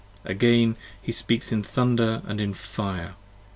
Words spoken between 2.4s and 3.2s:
in fire!